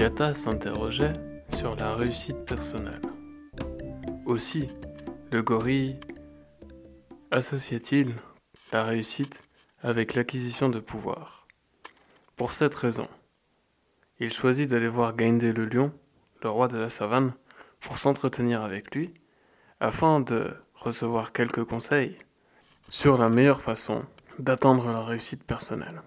[0.00, 1.12] Yata s'interrogeait
[1.50, 3.02] sur la réussite personnelle.
[4.24, 4.66] Aussi,
[5.30, 6.00] le gorille
[7.30, 8.14] associait-il
[8.72, 9.42] la réussite
[9.82, 11.46] avec l'acquisition de pouvoir.
[12.36, 13.08] Pour cette raison,
[14.20, 15.92] il choisit d'aller voir Gainde le lion,
[16.42, 17.34] le roi de la savane,
[17.80, 19.12] pour s'entretenir avec lui,
[19.80, 22.16] afin de recevoir quelques conseils
[22.88, 24.06] sur la meilleure façon
[24.38, 26.00] d'atteindre la réussite personnelle.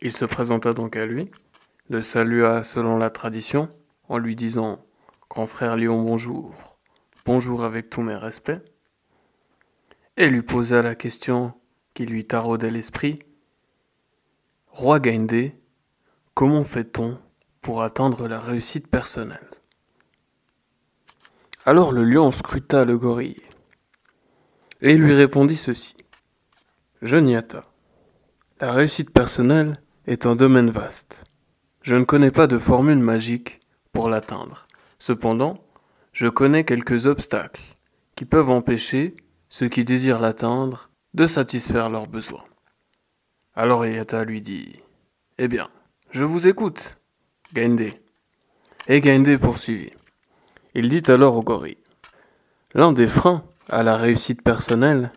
[0.00, 1.30] Il se présenta donc à lui,
[1.88, 3.70] le salua selon la tradition,
[4.08, 4.84] en lui disant
[5.30, 6.52] Grand frère Lion, bonjour,
[7.24, 8.60] bonjour avec tous mes respects,
[10.16, 11.54] et lui posa la question
[11.94, 13.18] qui lui taraudait l'esprit
[14.68, 15.54] Roi Gaindé,
[16.34, 17.18] comment fait-on
[17.62, 19.50] pour atteindre la réussite personnelle?
[21.64, 23.42] Alors le lion scruta le gorille
[24.80, 25.96] et lui répondit ceci
[27.00, 27.62] Jeunyata,
[28.60, 29.72] la réussite personnelle
[30.06, 31.24] est un domaine vaste.
[31.82, 33.60] Je ne connais pas de formule magique
[33.92, 34.66] pour l'atteindre.
[34.98, 35.58] Cependant,
[36.12, 37.62] je connais quelques obstacles
[38.16, 39.14] qui peuvent empêcher
[39.48, 42.44] ceux qui désirent l'atteindre de satisfaire leurs besoins.
[43.54, 44.72] Alors Yata lui dit
[45.38, 45.68] Eh bien,
[46.10, 46.98] je vous écoute,
[47.54, 47.92] Gainde.
[48.88, 49.92] Et Gainde poursuivit.
[50.74, 51.78] Il dit alors au gorille
[52.74, 55.12] L'un des freins à la réussite personnelle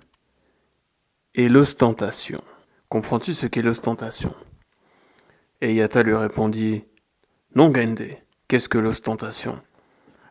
[1.35, 2.41] est l'ostentation.
[2.89, 4.33] Comprends-tu ce qu'est l'ostentation?
[5.61, 6.83] Et lui répondit
[7.55, 8.09] Non, Gainde,
[8.47, 9.59] qu'est-ce que l'ostentation?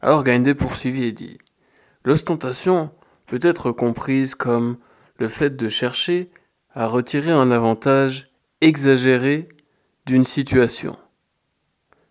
[0.02, 1.38] Alors Gainde poursuivit et dit
[2.04, 2.90] L'ostentation
[3.26, 4.78] peut être comprise comme
[5.18, 6.30] le fait de chercher
[6.74, 9.48] à retirer un avantage exagéré
[10.06, 10.96] d'une situation.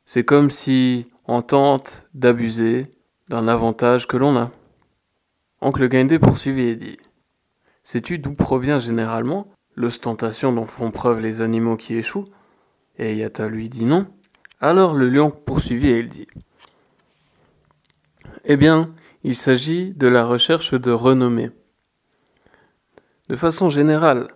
[0.06, 2.88] C'est comme si on tente d'abuser
[3.28, 4.52] d'un avantage que l'on a.
[5.62, 6.98] Oncle Gainde poursuivit et dit
[7.84, 12.26] Sais-tu d'où provient généralement l'ostentation dont font preuve les animaux qui échouent?
[13.00, 14.06] Et Yata lui dit non.
[14.60, 16.28] Alors le lion poursuivit et il dit
[18.46, 18.94] Eh bien,
[19.24, 21.50] il s'agit de la recherche de renommée.
[23.30, 24.28] De façon générale,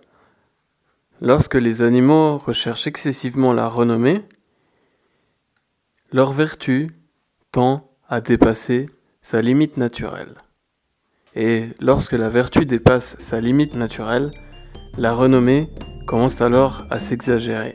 [1.20, 4.22] lorsque les animaux recherchent excessivement la renommée,
[6.10, 6.88] leur vertu
[7.52, 8.88] tend à dépasser
[9.20, 10.36] sa limite naturelle.
[11.34, 14.30] Et lorsque la vertu dépasse sa limite naturelle,
[14.96, 15.68] la renommée
[16.06, 17.74] commence alors à s'exagérer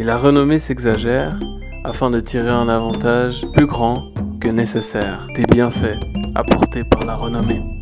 [0.00, 1.38] et la renommée s'exagère
[1.84, 5.98] afin de tirer un avantage plus grand que nécessaire des bienfaits
[6.34, 7.79] apportés par la renommée.